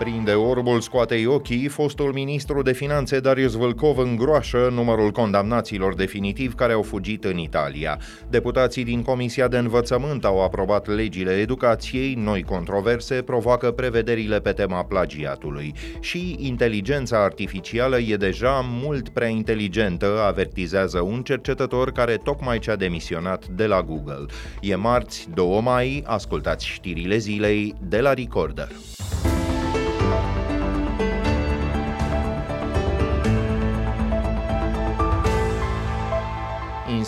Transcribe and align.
Prinde 0.00 0.32
orbul, 0.32 0.80
scoate 0.80 1.26
ochii, 1.26 1.68
fostul 1.68 2.12
ministru 2.12 2.62
de 2.62 2.72
finanțe 2.72 3.20
Darius 3.20 3.52
Vâlcov 3.52 3.98
îngroașă 3.98 4.70
numărul 4.72 5.10
condamnaților 5.10 5.94
definitiv 5.94 6.54
care 6.54 6.72
au 6.72 6.82
fugit 6.82 7.24
în 7.24 7.38
Italia. 7.38 7.98
Deputații 8.28 8.84
din 8.84 9.02
Comisia 9.02 9.48
de 9.48 9.58
Învățământ 9.58 10.24
au 10.24 10.44
aprobat 10.44 10.86
legile 10.86 11.32
educației, 11.32 12.14
noi 12.14 12.42
controverse 12.42 13.14
provoacă 13.14 13.70
prevederile 13.70 14.40
pe 14.40 14.52
tema 14.52 14.84
plagiatului. 14.84 15.74
Și 16.00 16.36
inteligența 16.38 17.22
artificială 17.22 17.98
e 17.98 18.16
deja 18.16 18.64
mult 18.82 19.08
prea 19.08 19.28
inteligentă, 19.28 20.22
avertizează 20.26 21.00
un 21.00 21.22
cercetător 21.22 21.92
care 21.92 22.16
tocmai 22.16 22.58
ce-a 22.58 22.76
demisionat 22.76 23.46
de 23.46 23.66
la 23.66 23.82
Google. 23.82 24.24
E 24.60 24.74
marți, 24.74 25.28
2 25.34 25.60
mai, 25.62 26.02
ascultați 26.06 26.66
știrile 26.66 27.16
zilei 27.16 27.74
de 27.88 28.00
la 28.00 28.14
Recorder. 28.14 28.68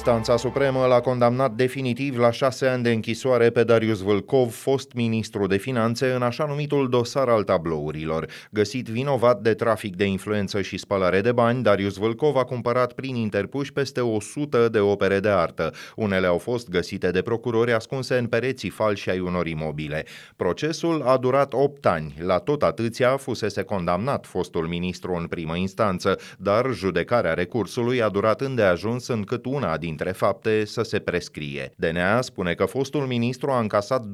Instanța 0.03 0.37
Supremă 0.37 0.87
l-a 0.87 1.01
condamnat 1.01 1.53
definitiv 1.53 2.19
la 2.19 2.31
șase 2.31 2.67
ani 2.67 2.83
de 2.83 2.91
închisoare 2.91 3.51
pe 3.51 3.65
Darius 3.65 4.01
Vâlcov, 4.01 4.53
fost 4.53 4.93
ministru 4.93 5.47
de 5.47 5.57
finanțe, 5.57 6.13
în 6.13 6.23
așa 6.23 6.45
numitul 6.45 6.89
dosar 6.89 7.29
al 7.29 7.43
tablourilor. 7.43 8.27
Găsit 8.51 8.89
vinovat 8.89 9.41
de 9.41 9.55
trafic 9.55 9.97
de 9.97 10.05
influență 10.05 10.63
și 10.63 10.79
spălare 10.79 11.21
de 11.21 11.33
bani, 11.33 11.63
Darius 11.63 11.97
Vâlcov 11.97 12.37
a 12.37 12.45
cumpărat 12.45 12.93
prin 12.93 13.15
interpuși 13.15 13.73
peste 13.73 14.01
100 14.01 14.69
de 14.69 14.79
opere 14.79 15.21
de 15.21 15.29
artă. 15.29 15.73
Unele 15.97 16.27
au 16.27 16.39
fost 16.39 16.69
găsite 16.69 17.11
de 17.11 17.23
procurori 17.23 17.73
ascunse 17.73 18.17
în 18.17 18.27
pereții 18.27 18.71
falși 18.71 19.11
ai 19.11 19.19
unor 19.19 19.47
imobile. 19.47 20.05
Procesul 20.37 21.03
a 21.03 21.17
durat 21.17 21.53
8 21.53 21.87
ani. 21.87 22.15
La 22.21 22.39
tot 22.39 22.63
atâția 22.63 23.17
fusese 23.17 23.63
condamnat 23.63 24.27
fostul 24.27 24.67
ministru 24.67 25.15
în 25.15 25.27
primă 25.27 25.57
instanță, 25.57 26.19
dar 26.39 26.71
judecarea 26.73 27.35
recursului 27.35 28.03
a 28.03 28.09
durat 28.09 28.41
îndeajuns 28.41 29.09
încât 29.09 29.45
una 29.45 29.73
dintre 29.93 30.13
fapte 30.13 30.65
să 30.65 30.83
se 30.83 30.99
prescrie. 30.99 31.73
DNA 31.77 32.21
spune 32.21 32.55
că 32.55 32.65
fostul 32.65 33.07
ministru 33.07 33.51
a 33.51 33.59
încasat 33.59 34.05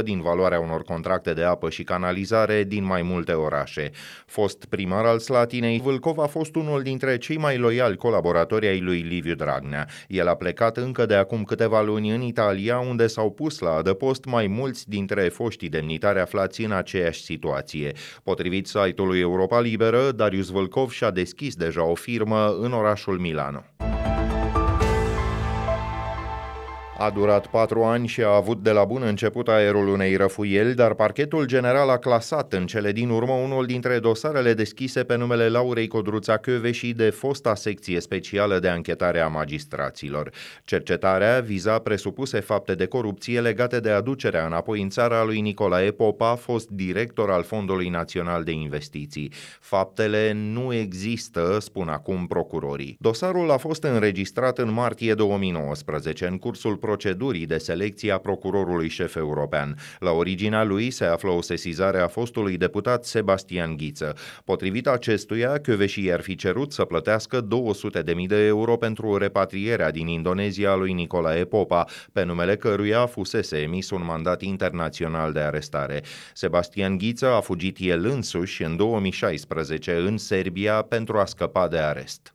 20% 0.00 0.02
din 0.02 0.20
valoarea 0.20 0.60
unor 0.60 0.82
contracte 0.82 1.32
de 1.32 1.42
apă 1.42 1.70
și 1.70 1.82
canalizare 1.82 2.64
din 2.64 2.84
mai 2.84 3.02
multe 3.02 3.32
orașe. 3.32 3.90
Fost 4.26 4.64
primar 4.64 5.04
al 5.04 5.18
Slatinei, 5.18 5.80
Vâlcov 5.80 6.18
a 6.18 6.26
fost 6.26 6.54
unul 6.54 6.82
dintre 6.82 7.18
cei 7.18 7.36
mai 7.36 7.58
loiali 7.58 7.96
colaboratori 7.96 8.66
ai 8.66 8.80
lui 8.80 9.00
Liviu 9.00 9.34
Dragnea. 9.34 9.86
El 10.08 10.28
a 10.28 10.34
plecat 10.34 10.76
încă 10.76 11.06
de 11.06 11.14
acum 11.14 11.44
câteva 11.44 11.82
luni 11.82 12.10
în 12.10 12.20
Italia, 12.20 12.78
unde 12.78 13.06
s-au 13.06 13.30
pus 13.30 13.58
la 13.58 13.74
adăpost 13.74 14.24
mai 14.24 14.46
mulți 14.46 14.88
dintre 14.88 15.28
foștii 15.28 15.68
demnitari 15.68 16.20
aflați 16.20 16.62
în 16.64 16.72
aceeași 16.72 17.22
situație. 17.22 17.92
Potrivit 18.22 18.66
site-ului 18.66 19.20
Europa 19.20 19.60
Liberă, 19.60 20.10
Darius 20.10 20.48
Vâlcov 20.48 20.90
și-a 20.90 21.10
deschis 21.10 21.54
deja 21.54 21.84
o 21.84 21.94
firmă 21.94 22.56
în 22.60 22.72
orașul 22.72 23.18
Milano. 23.18 23.64
A 27.02 27.10
durat 27.10 27.46
patru 27.46 27.82
ani 27.82 28.06
și 28.06 28.22
a 28.22 28.34
avut 28.34 28.62
de 28.62 28.70
la 28.70 28.84
bun 28.84 29.02
început 29.02 29.48
aerul 29.48 29.88
unei 29.88 30.16
răfuieli, 30.16 30.74
dar 30.74 30.94
parchetul 30.94 31.44
general 31.44 31.90
a 31.90 31.98
clasat 31.98 32.52
în 32.52 32.66
cele 32.66 32.92
din 32.92 33.08
urmă 33.08 33.32
unul 33.32 33.66
dintre 33.66 33.98
dosarele 33.98 34.54
deschise 34.54 35.04
pe 35.04 35.16
numele 35.16 35.48
Laurei 35.48 35.88
Codruța 35.88 36.40
și 36.70 36.92
de 36.92 37.10
fosta 37.10 37.54
secție 37.54 38.00
specială 38.00 38.58
de 38.58 38.68
anchetare 38.68 39.20
a 39.20 39.26
magistraților. 39.26 40.30
Cercetarea 40.64 41.40
viza 41.40 41.78
presupuse 41.78 42.40
fapte 42.40 42.74
de 42.74 42.86
corupție 42.86 43.40
legate 43.40 43.80
de 43.80 43.90
aducerea 43.90 44.46
înapoi 44.46 44.82
în 44.82 44.88
țara 44.88 45.24
lui 45.24 45.40
Nicolae 45.40 45.90
Popa, 45.90 46.34
fost 46.34 46.68
director 46.68 47.30
al 47.30 47.42
Fondului 47.42 47.88
Național 47.88 48.42
de 48.44 48.52
Investiții. 48.52 49.32
Faptele 49.60 50.32
nu 50.32 50.74
există, 50.74 51.58
spun 51.60 51.88
acum 51.88 52.26
procurorii. 52.26 52.96
Dosarul 52.98 53.50
a 53.50 53.56
fost 53.56 53.82
înregistrat 53.82 54.58
în 54.58 54.72
martie 54.72 55.14
2019, 55.14 56.26
în 56.26 56.38
cursul 56.38 56.76
procedurii 56.90 57.46
de 57.46 57.58
selecție 57.58 58.12
a 58.12 58.18
procurorului 58.18 58.88
șef 58.88 59.14
european. 59.16 59.76
La 59.98 60.10
originea 60.10 60.64
lui 60.64 60.90
se 60.90 61.04
află 61.04 61.30
o 61.30 61.42
sesizare 61.42 62.00
a 62.00 62.06
fostului 62.06 62.56
deputat 62.56 63.04
Sebastian 63.04 63.76
Ghiță. 63.76 64.14
Potrivit 64.44 64.86
acestuia, 64.86 65.58
Căveșii 65.58 66.12
ar 66.12 66.20
fi 66.20 66.34
cerut 66.34 66.72
să 66.72 66.84
plătească 66.84 67.46
200.000 68.02 68.26
de 68.26 68.46
euro 68.46 68.76
pentru 68.76 69.16
repatrierea 69.16 69.90
din 69.90 70.06
Indonezia 70.06 70.74
lui 70.74 70.92
Nicolae 70.92 71.44
Popa, 71.44 71.84
pe 72.12 72.24
numele 72.24 72.56
căruia 72.56 73.06
fusese 73.06 73.56
emis 73.56 73.90
un 73.90 74.04
mandat 74.04 74.42
internațional 74.42 75.32
de 75.32 75.40
arestare. 75.40 76.02
Sebastian 76.34 76.96
Ghiță 76.96 77.26
a 77.26 77.40
fugit 77.40 77.76
el 77.80 78.04
însuși 78.04 78.62
în 78.62 78.76
2016 78.76 79.92
în 79.92 80.18
Serbia 80.18 80.82
pentru 80.82 81.18
a 81.18 81.24
scăpa 81.24 81.68
de 81.68 81.78
arest. 81.78 82.34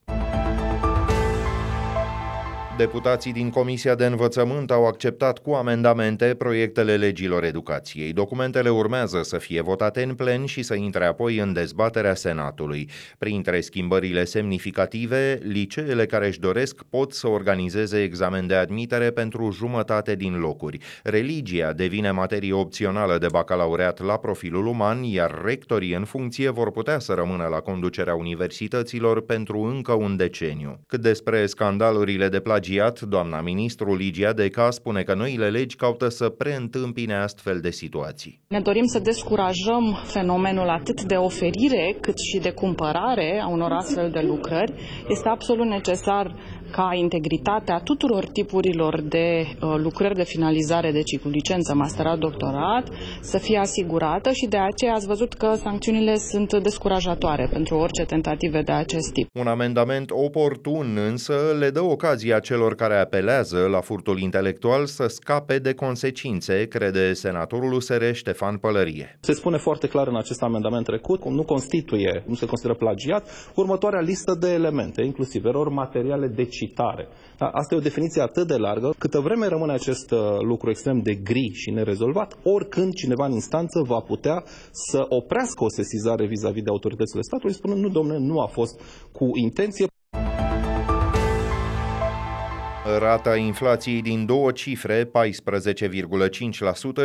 Deputații 2.77 3.31
din 3.31 3.49
Comisia 3.49 3.95
de 3.95 4.05
Învățământ 4.05 4.71
au 4.71 4.85
acceptat 4.85 5.39
cu 5.39 5.51
amendamente 5.51 6.35
proiectele 6.37 6.95
legilor 6.95 7.43
educației. 7.43 8.13
Documentele 8.13 8.69
urmează 8.69 9.21
să 9.23 9.37
fie 9.37 9.61
votate 9.61 10.03
în 10.03 10.13
plen 10.13 10.45
și 10.45 10.63
să 10.63 10.73
intre 10.73 11.05
apoi 11.05 11.37
în 11.37 11.53
dezbaterea 11.53 12.15
Senatului. 12.15 12.89
Printre 13.17 13.61
schimbările 13.61 14.23
semnificative, 14.23 15.39
liceele 15.43 16.05
care 16.05 16.27
își 16.27 16.39
doresc 16.39 16.83
pot 16.89 17.13
să 17.13 17.27
organizeze 17.27 18.01
examen 18.01 18.47
de 18.47 18.55
admitere 18.55 19.11
pentru 19.11 19.51
jumătate 19.51 20.15
din 20.15 20.39
locuri. 20.39 20.77
Religia 21.03 21.73
devine 21.73 22.11
materie 22.11 22.53
opțională 22.53 23.17
de 23.17 23.27
bacalaureat 23.31 24.01
la 24.01 24.17
profilul 24.17 24.65
uman, 24.65 25.03
iar 25.03 25.41
rectorii 25.43 25.93
în 25.93 26.05
funcție 26.05 26.49
vor 26.49 26.71
putea 26.71 26.99
să 26.99 27.13
rămână 27.13 27.47
la 27.49 27.59
conducerea 27.59 28.15
universităților 28.15 29.21
pentru 29.21 29.61
încă 29.61 29.91
un 29.91 30.15
deceniu. 30.15 30.79
Cât 30.87 31.01
despre 31.01 31.45
scandalurile 31.45 32.29
de 32.29 32.39
plagi 32.39 32.63
plagiat, 32.65 33.01
doamna 33.01 33.41
ministru 33.41 33.95
Ligia 33.95 34.33
Deca 34.33 34.69
spune 34.69 35.01
că 35.03 35.13
noile 35.13 35.49
legi 35.49 35.75
caută 35.75 36.09
să 36.09 36.29
preîntâmpine 36.29 37.15
astfel 37.15 37.59
de 37.59 37.69
situații. 37.69 38.39
Ne 38.47 38.59
dorim 38.59 38.85
să 38.85 38.99
descurajăm 38.99 39.97
fenomenul 40.03 40.69
atât 40.69 41.01
de 41.01 41.15
oferire 41.15 41.97
cât 42.01 42.17
și 42.17 42.39
de 42.39 42.51
cumpărare 42.51 43.41
a 43.43 43.47
unor 43.47 43.71
astfel 43.71 44.09
de 44.11 44.19
lucrări. 44.19 44.73
Este 45.09 45.29
absolut 45.29 45.65
necesar 45.65 46.35
ca 46.75 46.89
integritatea 46.93 47.79
tuturor 47.79 48.25
tipurilor 48.25 49.01
de 49.01 49.27
uh, 49.45 49.75
lucrări 49.77 50.15
de 50.15 50.23
finalizare 50.23 50.91
de 50.91 51.01
ciclu, 51.01 51.29
licență, 51.29 51.73
masterat, 51.73 52.17
doctorat, 52.17 52.89
să 53.21 53.37
fie 53.37 53.57
asigurată 53.57 54.29
și 54.31 54.45
de 54.49 54.57
aceea 54.57 54.93
ați 54.93 55.07
văzut 55.07 55.33
că 55.33 55.55
sancțiunile 55.61 56.17
sunt 56.17 56.61
descurajatoare 56.61 57.47
pentru 57.51 57.75
orice 57.75 58.03
tentative 58.03 58.61
de 58.61 58.71
acest 58.71 59.11
tip. 59.13 59.27
Un 59.33 59.47
amendament 59.47 60.11
oportun 60.11 60.97
însă 61.09 61.33
le 61.59 61.69
dă 61.69 61.83
ocazia 61.83 62.39
celor 62.39 62.75
care 62.75 62.95
apelează 62.95 63.67
la 63.71 63.79
furtul 63.79 64.19
intelectual 64.19 64.85
să 64.85 65.05
scape 65.07 65.59
de 65.59 65.73
consecințe, 65.73 66.67
crede 66.67 67.13
senatorul 67.13 67.73
USR 67.73 68.03
Ștefan 68.11 68.57
Pălărie. 68.57 69.17
Se 69.19 69.33
spune 69.33 69.57
foarte 69.57 69.87
clar 69.87 70.07
în 70.07 70.15
acest 70.15 70.41
amendament 70.41 70.85
trecut, 70.85 71.25
nu 71.25 71.43
constituie, 71.43 72.23
nu 72.27 72.35
se 72.35 72.45
consideră 72.45 72.73
plagiat, 72.73 73.51
următoarea 73.55 73.99
listă 73.99 74.37
de 74.39 74.53
elemente, 74.53 75.01
inclusiv 75.01 75.45
erori 75.45 75.71
materiale 75.71 76.27
de 76.27 76.43
citare. 76.67 77.07
Da, 77.37 77.45
asta 77.45 77.75
e 77.75 77.77
o 77.77 77.81
definiție 77.81 78.21
atât 78.21 78.47
de 78.47 78.55
largă, 78.55 78.93
câtă 78.97 79.19
vreme 79.19 79.47
rămâne 79.47 79.73
acest 79.73 80.11
uh, 80.11 80.19
lucru 80.41 80.69
extrem 80.69 80.99
de 80.99 81.13
gri 81.13 81.51
și 81.53 81.71
nerezolvat, 81.71 82.37
oricând 82.43 82.93
cineva 82.93 83.25
în 83.25 83.31
instanță 83.31 83.81
va 83.81 83.99
putea 83.99 84.43
să 84.71 85.05
oprească 85.09 85.63
o 85.63 85.69
sesizare 85.69 86.25
vis-a-vis 86.25 86.63
de 86.63 86.69
autoritățile 86.69 87.21
statului, 87.21 87.55
spunând, 87.55 87.81
nu, 87.81 87.89
domnule, 87.89 88.19
nu 88.19 88.39
a 88.39 88.47
fost 88.47 88.81
cu 89.11 89.29
intenție. 89.33 89.87
Rata 92.87 93.35
inflației 93.35 94.01
din 94.01 94.25
două 94.25 94.51
cifre, 94.51 95.03
14,5% 95.03 95.09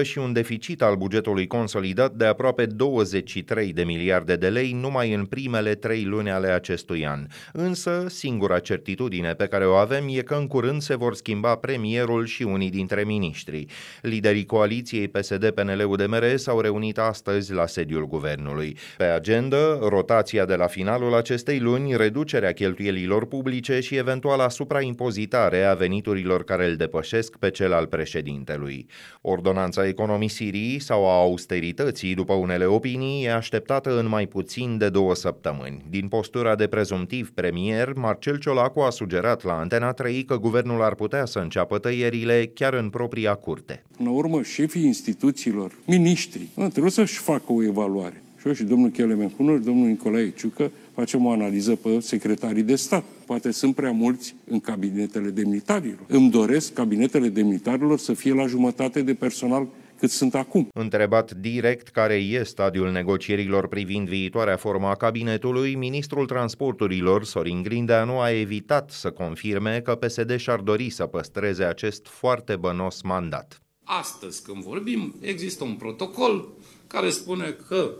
și 0.02 0.18
un 0.18 0.32
deficit 0.32 0.82
al 0.82 0.96
bugetului 0.96 1.46
consolidat 1.46 2.12
de 2.12 2.24
aproape 2.24 2.66
23 2.66 3.72
de 3.72 3.82
miliarde 3.82 4.36
de 4.36 4.48
lei 4.48 4.72
numai 4.72 5.12
în 5.12 5.24
primele 5.24 5.74
trei 5.74 6.04
luni 6.04 6.30
ale 6.30 6.48
acestui 6.48 7.06
an. 7.06 7.26
Însă, 7.52 8.04
singura 8.08 8.58
certitudine 8.58 9.32
pe 9.32 9.46
care 9.46 9.66
o 9.66 9.72
avem 9.72 10.04
e 10.08 10.20
că 10.20 10.34
în 10.34 10.46
curând 10.46 10.80
se 10.80 10.96
vor 10.96 11.14
schimba 11.14 11.54
premierul 11.54 12.26
și 12.26 12.42
unii 12.42 12.70
dintre 12.70 13.04
miniștri. 13.04 13.66
Liderii 14.02 14.46
coaliției 14.46 15.08
PSD-PNL-UDMR 15.08 16.36
s-au 16.36 16.60
reunit 16.60 16.98
astăzi 16.98 17.52
la 17.52 17.66
sediul 17.66 18.06
guvernului. 18.06 18.76
Pe 18.96 19.04
agenda, 19.04 19.78
rotația 19.88 20.44
de 20.44 20.54
la 20.54 20.66
finalul 20.66 21.14
acestei 21.14 21.58
luni, 21.58 21.96
reducerea 21.96 22.52
cheltuielilor 22.52 23.26
publice 23.26 23.80
și 23.80 23.96
eventuala 23.96 24.48
supraimpozitare 24.48 25.68
a 25.70 25.74
veniturilor 25.74 26.44
care 26.44 26.66
îl 26.66 26.76
depășesc 26.76 27.36
pe 27.36 27.50
cel 27.50 27.72
al 27.72 27.86
președintelui. 27.86 28.86
Ordonanța 29.20 29.86
economisirii 29.86 30.78
sau 30.80 31.08
a 31.08 31.18
austerității, 31.18 32.14
după 32.14 32.32
unele 32.32 32.64
opinii, 32.64 33.24
e 33.24 33.32
așteptată 33.32 33.98
în 33.98 34.08
mai 34.08 34.26
puțin 34.26 34.78
de 34.78 34.88
două 34.88 35.14
săptămâni. 35.14 35.84
Din 35.90 36.08
postura 36.08 36.54
de 36.54 36.66
prezumtiv 36.66 37.30
premier, 37.30 37.92
Marcel 37.92 38.38
Ciolacu 38.38 38.80
a 38.80 38.90
sugerat 38.90 39.44
la 39.44 39.58
Antena 39.58 39.92
3 39.92 40.24
că 40.24 40.38
guvernul 40.38 40.82
ar 40.82 40.94
putea 40.94 41.24
să 41.24 41.38
înceapă 41.38 41.78
tăierile 41.78 42.50
chiar 42.54 42.74
în 42.74 42.90
propria 42.90 43.34
curte. 43.34 43.82
Până 43.96 44.10
urmă, 44.10 44.42
șefii 44.42 44.84
instituțiilor, 44.84 45.72
miniștrii, 45.86 46.50
trebuie 46.54 46.90
să-și 46.90 47.18
facă 47.18 47.52
o 47.52 47.62
evaluare. 47.62 48.22
Și 48.40 48.46
eu 48.46 48.52
și 48.52 48.62
domnul 48.62 48.90
Chelemen 48.90 49.32
Hunor, 49.36 49.58
domnul 49.58 49.86
Nicolae 49.86 50.30
Ciucă, 50.30 50.70
facem 50.94 51.24
o 51.24 51.30
analiză 51.30 51.74
pe 51.74 52.00
secretarii 52.00 52.62
de 52.62 52.74
stat. 52.74 53.04
Poate 53.26 53.50
sunt 53.50 53.74
prea 53.74 53.90
mulți 53.90 54.34
în 54.44 54.60
cabinetele 54.60 55.30
demnitarilor. 55.30 56.04
Îmi 56.06 56.30
doresc 56.30 56.72
cabinetele 56.72 57.28
demnitarilor 57.28 57.98
să 57.98 58.12
fie 58.12 58.34
la 58.34 58.46
jumătate 58.46 59.02
de 59.02 59.14
personal 59.14 59.68
cât 59.98 60.10
sunt 60.10 60.34
acum. 60.34 60.68
Întrebat 60.74 61.32
direct 61.32 61.88
care 61.88 62.14
e 62.14 62.42
stadiul 62.42 62.90
negocierilor 62.90 63.68
privind 63.68 64.08
viitoarea 64.08 64.56
formă 64.56 64.86
a 64.86 64.94
cabinetului, 64.94 65.74
ministrul 65.74 66.26
transporturilor, 66.26 67.24
Sorin 67.24 67.62
Grindeanu, 67.62 68.18
a 68.18 68.30
evitat 68.30 68.90
să 68.90 69.10
confirme 69.10 69.80
că 69.80 69.94
PSD 69.94 70.36
și-ar 70.36 70.60
dori 70.60 70.90
să 70.90 71.06
păstreze 71.06 71.64
acest 71.64 72.06
foarte 72.06 72.56
bănos 72.56 73.02
mandat. 73.02 73.62
Astăzi, 73.84 74.42
când 74.42 74.62
vorbim, 74.62 75.14
există 75.20 75.64
un 75.64 75.74
protocol 75.74 76.48
care 76.86 77.10
spune 77.10 77.56
că 77.68 77.90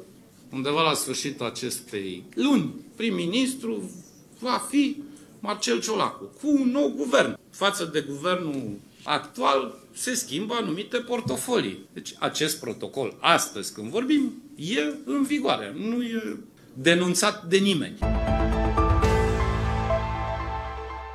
undeva 0.53 0.83
la 0.83 0.95
sfârșitul 0.95 1.47
acestei 1.47 2.25
luni, 2.35 2.75
prim-ministru 2.97 3.91
va 4.39 4.67
fi 4.69 4.97
Marcel 5.41 5.81
Ciolacu, 5.81 6.25
cu 6.25 6.49
un 6.49 6.71
nou 6.71 6.93
guvern. 6.97 7.39
Față 7.51 7.85
de 7.93 8.05
guvernul 8.09 8.79
actual, 9.05 9.79
se 9.93 10.15
schimbă 10.15 10.55
anumite 10.55 10.97
portofolii. 10.97 11.79
Deci 11.93 12.15
acest 12.19 12.61
protocol, 12.61 13.17
astăzi 13.21 13.75
când 13.75 13.91
vorbim, 13.91 14.43
e 14.57 14.81
în 15.05 15.23
vigoare, 15.23 15.75
nu 15.77 16.03
e 16.03 16.37
denunțat 16.75 17.45
de 17.45 17.57
nimeni. 17.57 17.99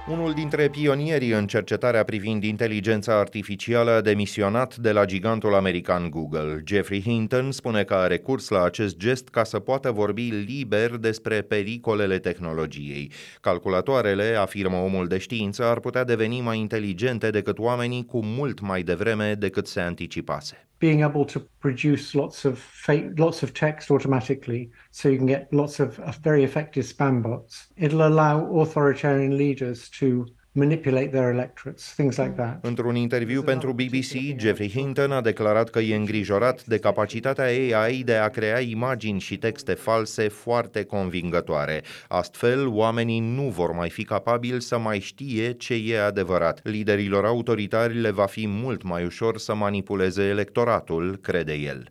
Unul 0.10 0.34
dintre 0.34 0.70
pionierii 0.70 1.32
în 1.32 1.48
cercetarea 1.48 2.04
privind 2.04 2.44
inteligența 2.44 3.20
artificială 3.20 3.92
a 3.92 4.02
demisionat 4.02 4.76
de 4.76 4.92
la 4.92 5.06
gigantul 5.06 5.54
american 5.54 6.10
Google. 6.10 6.62
Jeffrey 6.66 7.02
Hinton 7.02 7.52
spune 7.52 7.84
că 7.84 7.94
are 7.94 8.08
recurs 8.08 8.50
la 8.50 8.64
acest 8.64 8.98
gest 8.98 9.30
ca 9.30 9.44
să 9.44 9.60
poată 9.60 9.92
vorbi 9.92 10.30
liber 10.30 10.96
despre 10.96 11.42
pericolele 11.42 12.20
tehnologiei. 12.20 13.12
Calculatoarele, 13.42 14.36
afirmă 14.36 14.78
omul 14.78 15.08
de 15.08 15.18
știință, 15.18 15.64
ar 15.64 15.80
putea 15.80 16.04
deveni 16.04 16.42
mai 16.42 16.60
inteligente 16.60 17.30
decât 17.30 17.60
oamenii 17.60 18.06
cu 18.06 18.24
mult 18.24 18.60
mai 18.60 18.84
devreme 18.84 19.34
decât 19.34 19.68
se 19.68 19.80
anticipase. 19.80 20.66
being 20.80 21.02
able 21.02 21.26
to 21.26 21.40
produce 21.60 22.14
lots 22.14 22.44
of 22.44 22.60
fake, 22.60 23.18
lots 23.18 23.42
of 23.42 23.54
text 23.54 23.90
automatically, 23.90 24.70
so 24.92 25.10
you 25.10 25.18
can 25.18 25.26
get 25.26 25.48
lots 25.52 25.80
of, 25.80 26.00
of 26.00 26.18
very 26.18 26.44
effective 26.44 26.86
spam 26.86 27.22
bots. 27.22 27.68
It'll 27.78 28.06
allow 28.06 28.60
authoritarian 28.60 29.38
leaders 29.38 29.90
to 30.00 30.26
manipulate 30.56 31.12
their 31.12 31.30
electorates, 31.30 31.94
things 31.94 32.18
like 32.18 32.34
that. 32.36 32.66
Într-un 32.66 32.96
interviu 32.96 33.42
pentru 33.42 33.74
BBC, 33.74 34.40
Jeffrey 34.40 34.70
Hinton 34.70 35.12
a 35.12 35.22
declarat 35.22 35.70
că 35.70 35.80
e 35.80 35.96
îngrijorat 35.96 36.66
de 36.66 36.78
capacitatea 36.78 37.46
AI 37.46 38.04
de 38.04 38.16
a 38.16 38.30
crea 38.30 38.60
imagini 38.60 39.20
și 39.20 39.38
texte 39.38 39.74
false 39.74 40.28
foarte 40.28 40.84
convingătoare. 40.84 41.84
Astfel, 42.08 42.68
oamenii 42.68 43.20
nu 43.20 43.50
vor 43.50 43.72
mai 43.72 43.90
fi 43.90 44.04
capabili 44.04 44.62
să 44.62 44.78
mai 44.78 45.00
știe 45.00 45.52
ce 45.52 45.74
e 45.86 46.02
adevărat. 46.02 46.60
Liderilor 46.64 47.26
autoritari 47.26 48.00
le 48.00 48.12
va 48.12 48.26
fi 48.26 48.48
mult 48.48 48.84
mai 48.84 49.06
ușor 49.06 49.38
să 49.38 49.56
manipuleze 49.56 50.24
electoratul, 50.24 51.18
crede 51.22 51.54
el. 51.54 51.88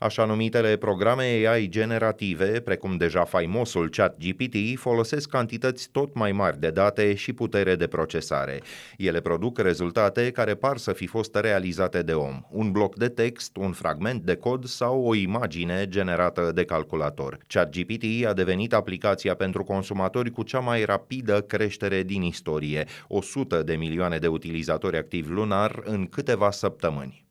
Așa 0.00 0.24
numitele 0.24 0.76
programe 0.76 1.22
AI 1.22 1.68
generative, 1.68 2.60
precum 2.60 2.96
deja 2.96 3.24
faimosul 3.24 3.90
ChatGPT, 3.90 4.78
folosesc 4.78 5.28
cantități 5.28 5.88
tot 5.92 6.14
mai 6.14 6.32
mari 6.32 6.60
de 6.60 6.70
date 6.70 7.14
și 7.14 7.32
putere 7.32 7.74
de 7.74 7.86
procesare. 7.86 8.60
Ele 8.96 9.20
produc 9.20 9.58
rezultate 9.58 10.30
care 10.30 10.54
par 10.54 10.76
să 10.76 10.92
fi 10.92 11.06
fost 11.06 11.34
realizate 11.34 12.02
de 12.02 12.12
om. 12.12 12.40
Un 12.50 12.70
bloc 12.70 12.96
de 12.96 13.08
text, 13.08 13.56
un 13.56 13.72
fragment 13.72 14.22
de 14.22 14.36
cod 14.36 14.64
sau 14.64 15.02
o 15.04 15.14
imagine 15.14 15.86
generată 15.88 16.50
de 16.54 16.64
calculator. 16.64 17.38
ChatGPT 17.46 18.26
a 18.26 18.32
devenit 18.32 18.72
aplicația 18.72 19.34
pentru 19.34 19.62
consumatori 19.62 20.30
cu 20.30 20.42
cea 20.42 20.60
mai 20.60 20.84
rapidă 20.84 21.40
creștere 21.40 22.02
din 22.02 22.22
istorie, 22.22 22.86
100 23.08 23.62
de 23.62 23.74
milioane 23.74 24.18
de 24.18 24.26
utilizatori 24.26 24.96
activi 24.96 25.30
lunar 25.30 25.80
în 25.84 26.06
câteva 26.06 26.50
săptămâni. 26.50 27.25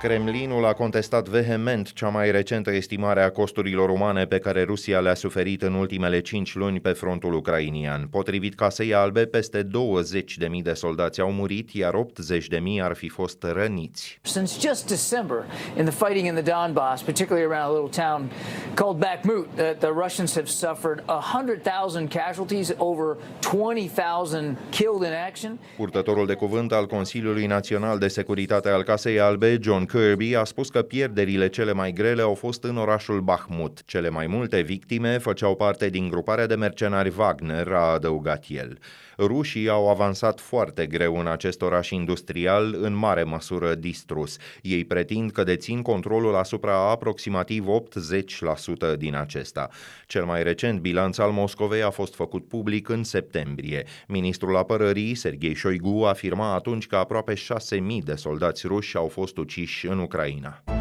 Kremlinul 0.00 0.64
a 0.64 0.72
contestat 0.72 1.28
vehement 1.28 1.92
cea 1.92 2.08
mai 2.08 2.30
recentă 2.30 2.70
estimare 2.70 3.22
a 3.22 3.30
costurilor 3.30 3.90
umane 3.90 4.24
pe 4.24 4.38
care 4.38 4.62
Rusia 4.62 5.00
le-a 5.00 5.14
suferit 5.14 5.62
în 5.62 5.74
ultimele 5.74 6.20
cinci 6.20 6.54
luni 6.54 6.80
pe 6.80 6.92
frontul 6.92 7.32
ucrainian. 7.32 8.06
Potrivit 8.10 8.54
Casei 8.54 8.94
Albe, 8.94 9.26
peste 9.26 9.62
20.000 9.62 9.70
de 10.62 10.72
soldați 10.72 11.20
au 11.20 11.32
murit, 11.32 11.70
iar 11.70 11.92
80.000 11.94 12.58
ar 12.80 12.94
fi 12.94 13.08
fost 13.08 13.42
răniți. 13.42 14.18
Since 14.22 14.68
just 14.68 14.86
December, 14.86 15.44
in 15.78 15.84
the 15.84 16.06
fighting 16.06 16.26
in 16.26 16.42
the 16.42 16.52
Donbass, 16.52 17.02
particularly 17.02 17.52
around 17.52 17.76
a 17.76 17.80
little 17.80 18.04
town 18.04 18.30
called 18.74 18.98
Bakhmut, 18.98 19.46
the, 19.54 19.76
the 19.78 19.92
Russians 20.04 20.34
have 20.34 20.48
suffered 20.48 21.02
100,000 21.06 22.08
casualties, 22.08 22.74
over 22.76 23.16
20,000 23.40 24.56
killed 24.70 25.02
in 25.02 25.12
action. 25.26 25.58
Purtătorul 25.76 26.26
de 26.26 26.34
cuvânt 26.34 26.72
al 26.72 26.86
Consiliului 26.86 27.46
Național 27.46 27.98
de 27.98 28.08
Securitate 28.08 28.68
al 28.68 28.82
Casei 28.82 29.20
Albe, 29.20 29.58
John 29.60 29.86
Kirby 29.88 30.34
a 30.34 30.44
spus 30.44 30.68
că 30.68 30.82
pierderile 30.82 31.48
cele 31.48 31.72
mai 31.72 31.92
grele 31.92 32.22
au 32.22 32.34
fost 32.34 32.64
în 32.64 32.76
orașul 32.76 33.20
Bahmut. 33.20 33.84
Cele 33.84 34.08
mai 34.08 34.26
multe 34.26 34.60
victime 34.60 35.18
făceau 35.18 35.54
parte 35.54 35.88
din 35.88 36.08
gruparea 36.08 36.46
de 36.46 36.54
mercenari 36.54 37.12
Wagner, 37.16 37.72
a 37.72 37.92
adăugat 37.92 38.44
el. 38.48 38.78
Rușii 39.18 39.68
au 39.68 39.90
avansat 39.90 40.40
foarte 40.40 40.86
greu 40.86 41.18
în 41.18 41.26
acest 41.26 41.62
oraș 41.62 41.90
industrial, 41.90 42.76
în 42.80 42.94
mare 42.94 43.22
măsură 43.22 43.74
distrus. 43.74 44.36
Ei 44.62 44.84
pretind 44.84 45.30
că 45.30 45.44
dețin 45.44 45.82
controlul 45.82 46.34
asupra 46.34 46.90
aproximativ 46.90 47.66
80% 48.94 48.96
din 48.98 49.14
acesta. 49.14 49.68
Cel 50.06 50.24
mai 50.24 50.42
recent 50.42 50.80
bilanț 50.80 51.18
al 51.18 51.30
Moscovei 51.30 51.82
a 51.82 51.90
fost 51.90 52.14
făcut 52.14 52.48
public 52.48 52.88
în 52.88 53.04
septembrie. 53.04 53.84
Ministrul 54.06 54.56
apărării, 54.56 55.14
Sergei 55.14 55.56
Shoigu, 55.56 56.02
afirma 56.02 56.54
atunci 56.54 56.86
că 56.86 56.96
aproape 56.96 57.34
6.000 57.34 57.38
de 58.04 58.14
soldați 58.14 58.66
ruși 58.66 58.96
au 58.96 59.06
fost 59.06 59.36
uciși 59.36 59.77
în 59.86 59.98
Ucraina. 59.98 60.77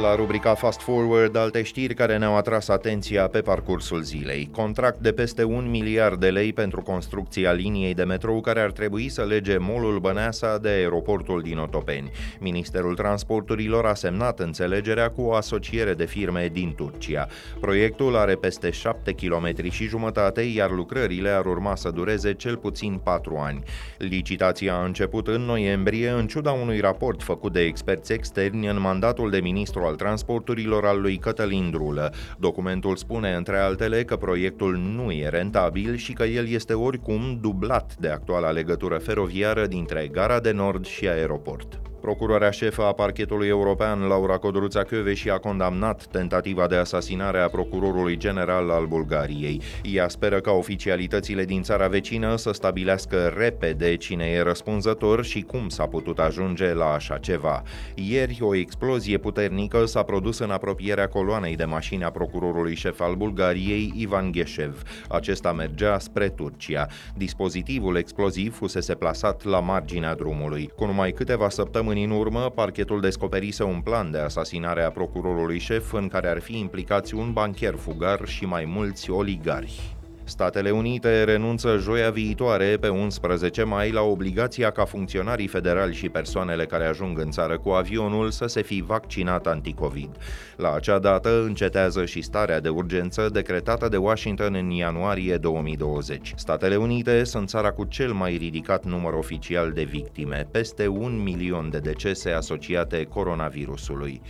La 0.00 0.14
rubrica 0.14 0.54
Fast 0.54 0.80
Forward, 0.80 1.36
alte 1.36 1.62
știri 1.62 1.94
care 1.94 2.18
ne-au 2.18 2.36
atras 2.36 2.68
atenția 2.68 3.28
pe 3.28 3.40
parcursul 3.40 4.02
zilei. 4.02 4.48
Contract 4.52 4.98
de 4.98 5.12
peste 5.12 5.44
un 5.44 5.70
miliard 5.70 6.20
de 6.20 6.30
lei 6.30 6.52
pentru 6.52 6.82
construcția 6.82 7.52
liniei 7.52 7.94
de 7.94 8.04
metrou 8.04 8.40
care 8.40 8.60
ar 8.60 8.70
trebui 8.70 9.08
să 9.08 9.24
lege 9.24 9.56
molul 9.56 9.98
Băneasa 9.98 10.58
de 10.58 10.68
aeroportul 10.68 11.42
din 11.42 11.58
Otopeni. 11.58 12.10
Ministerul 12.40 12.94
Transporturilor 12.94 13.86
a 13.86 13.94
semnat 13.94 14.40
înțelegerea 14.40 15.10
cu 15.10 15.22
o 15.22 15.34
asociere 15.34 15.94
de 15.94 16.04
firme 16.04 16.48
din 16.52 16.74
Turcia. 16.76 17.26
Proiectul 17.60 18.16
are 18.16 18.34
peste 18.34 18.70
7 18.70 19.12
km 19.12 19.70
și 19.70 19.88
jumătate, 19.88 20.40
iar 20.40 20.70
lucrările 20.70 21.28
ar 21.28 21.46
urma 21.46 21.76
să 21.76 21.90
dureze 21.90 22.32
cel 22.32 22.56
puțin 22.56 23.00
4 23.04 23.36
ani. 23.36 23.62
Licitația 23.98 24.74
a 24.74 24.84
început 24.84 25.28
în 25.28 25.40
noiembrie, 25.40 26.08
în 26.08 26.26
ciuda 26.26 26.50
unui 26.50 26.80
raport 26.80 27.22
făcut 27.22 27.52
de 27.52 27.60
experți 27.60 28.12
externi 28.12 28.66
în 28.66 28.80
mandatul 28.80 29.30
de 29.30 29.40
ministru 29.82 29.86
al 29.86 29.94
transporturilor 29.96 30.86
al 30.86 31.00
lui 31.00 31.16
Cătălin 31.16 31.70
Drulă. 31.70 32.12
Documentul 32.38 32.96
spune, 32.96 33.34
între 33.34 33.58
altele, 33.58 34.04
că 34.04 34.16
proiectul 34.16 34.76
nu 34.76 35.10
e 35.10 35.28
rentabil 35.28 35.96
și 35.96 36.12
că 36.12 36.22
el 36.22 36.48
este 36.48 36.74
oricum 36.74 37.38
dublat 37.40 37.96
de 38.00 38.08
actuala 38.08 38.50
legătură 38.50 38.98
feroviară 38.98 39.66
dintre 39.66 40.08
Gara 40.12 40.40
de 40.40 40.52
Nord 40.52 40.86
și 40.86 41.08
aeroport. 41.08 41.91
Procuroarea 42.02 42.50
șefă 42.50 42.82
a 42.82 42.92
parchetului 42.92 43.48
european, 43.48 44.00
Laura 44.00 44.38
Codruța 44.38 44.82
și 45.14 45.30
a 45.30 45.38
condamnat 45.38 46.06
tentativa 46.06 46.66
de 46.66 46.76
asasinare 46.76 47.38
a 47.38 47.48
procurorului 47.48 48.16
general 48.16 48.70
al 48.70 48.86
Bulgariei. 48.86 49.60
Ea 49.82 50.08
speră 50.08 50.40
ca 50.40 50.50
oficialitățile 50.50 51.44
din 51.44 51.62
țara 51.62 51.88
vecină 51.88 52.36
să 52.36 52.52
stabilească 52.52 53.34
repede 53.36 53.96
cine 53.96 54.24
e 54.24 54.42
răspunzător 54.42 55.24
și 55.24 55.40
cum 55.40 55.68
s-a 55.68 55.86
putut 55.86 56.18
ajunge 56.18 56.72
la 56.72 56.92
așa 56.92 57.18
ceva. 57.18 57.62
Ieri, 57.94 58.38
o 58.40 58.54
explozie 58.54 59.18
puternică 59.18 59.84
s-a 59.84 60.02
produs 60.02 60.38
în 60.38 60.50
apropierea 60.50 61.08
coloanei 61.08 61.56
de 61.56 61.64
mașini 61.64 62.04
a 62.04 62.10
procurorului 62.10 62.74
șef 62.74 63.00
al 63.00 63.14
Bulgariei, 63.14 63.92
Ivan 63.96 64.30
Gheșev. 64.30 64.82
Acesta 65.08 65.52
mergea 65.52 65.98
spre 65.98 66.28
Turcia. 66.28 66.86
Dispozitivul 67.16 67.96
exploziv 67.96 68.54
fusese 68.54 68.94
plasat 68.94 69.44
la 69.44 69.60
marginea 69.60 70.14
drumului. 70.14 70.70
Cu 70.76 70.84
numai 70.84 71.10
câteva 71.10 71.48
săptămâni 71.48 71.90
săptămâni 71.92 72.14
în 72.14 72.20
urmă, 72.20 72.50
parchetul 72.50 73.00
descoperise 73.00 73.62
un 73.62 73.80
plan 73.80 74.10
de 74.10 74.18
asasinare 74.18 74.82
a 74.82 74.90
procurorului 74.90 75.58
șef 75.58 75.92
în 75.92 76.08
care 76.08 76.28
ar 76.28 76.40
fi 76.40 76.58
implicați 76.58 77.14
un 77.14 77.32
bancher 77.32 77.74
fugar 77.74 78.26
și 78.26 78.44
mai 78.44 78.64
mulți 78.64 79.10
oligari. 79.10 79.96
Statele 80.32 80.70
Unite 80.70 81.24
renunță 81.24 81.76
joia 81.80 82.10
viitoare, 82.10 82.76
pe 82.80 82.88
11 82.88 83.62
mai, 83.62 83.90
la 83.90 84.00
obligația 84.00 84.70
ca 84.70 84.84
funcționarii 84.84 85.46
federali 85.46 85.94
și 85.94 86.08
persoanele 86.08 86.66
care 86.66 86.86
ajung 86.86 87.18
în 87.18 87.30
țară 87.30 87.58
cu 87.58 87.68
avionul 87.68 88.30
să 88.30 88.46
se 88.46 88.62
fi 88.62 88.82
vaccinat 88.86 89.46
anticovid. 89.46 90.16
La 90.56 90.72
acea 90.74 90.98
dată 90.98 91.42
încetează 91.42 92.04
și 92.04 92.22
starea 92.22 92.60
de 92.60 92.68
urgență 92.68 93.28
decretată 93.32 93.88
de 93.88 93.96
Washington 93.96 94.54
în 94.54 94.70
ianuarie 94.70 95.36
2020. 95.36 96.32
Statele 96.36 96.76
Unite 96.76 97.24
sunt 97.24 97.48
țara 97.48 97.70
cu 97.70 97.84
cel 97.84 98.12
mai 98.12 98.36
ridicat 98.36 98.84
număr 98.84 99.12
oficial 99.12 99.72
de 99.72 99.82
victime, 99.82 100.48
peste 100.50 100.86
un 100.86 101.22
milion 101.22 101.70
de 101.70 101.78
decese 101.78 102.30
asociate 102.30 103.04
coronavirusului. 103.04 104.20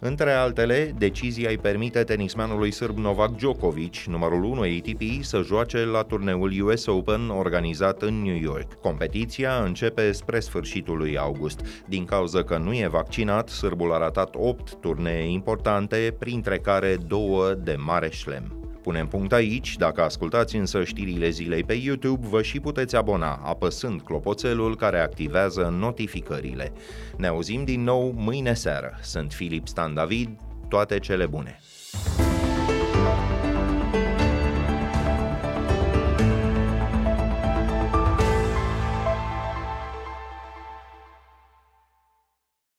Între 0.00 0.32
altele, 0.32 0.94
decizia 0.98 1.48
îi 1.48 1.58
permite 1.58 2.02
tenismanului 2.02 2.70
sârb 2.70 2.98
Novak 2.98 3.36
Djokovic, 3.36 3.96
numărul 3.96 4.44
1 4.44 4.60
ATP, 4.60 5.22
să 5.22 5.42
joace 5.44 5.84
la 5.84 6.02
turneul 6.02 6.52
US 6.60 6.86
Open 6.86 7.28
organizat 7.28 8.02
în 8.02 8.22
New 8.22 8.36
York. 8.36 8.74
Competiția 8.74 9.62
începe 9.64 10.12
spre 10.12 10.40
sfârșitul 10.40 10.96
lui 10.96 11.18
august. 11.18 11.60
Din 11.86 12.04
cauza 12.04 12.42
că 12.42 12.56
nu 12.56 12.74
e 12.74 12.88
vaccinat, 12.90 13.48
sârbul 13.48 13.92
a 13.92 13.98
ratat 13.98 14.34
8 14.38 14.74
turnee 14.74 15.30
importante, 15.30 16.16
printre 16.18 16.58
care 16.58 16.96
două 17.06 17.54
de 17.54 17.76
mare 17.78 18.10
șlem. 18.10 18.67
Punem 18.88 19.06
punct 19.06 19.32
aici, 19.32 19.76
dacă 19.76 20.02
ascultați 20.02 20.56
însă 20.56 20.84
știrile 20.84 21.28
zilei 21.28 21.64
pe 21.64 21.72
YouTube, 21.72 22.26
vă 22.26 22.42
și 22.42 22.60
puteți 22.60 22.96
abona 22.96 23.40
apăsând 23.44 24.00
clopoțelul 24.00 24.76
care 24.76 24.98
activează 25.00 25.74
notificările. 25.78 26.72
Ne 27.16 27.26
auzim 27.26 27.64
din 27.64 27.82
nou 27.82 28.12
mâine 28.16 28.54
seară. 28.54 28.98
Sunt 29.02 29.32
Filip 29.32 29.68
Stan 29.68 29.94
David, 29.94 30.28
toate 30.68 30.98
cele 30.98 31.26
bune! 31.26 31.58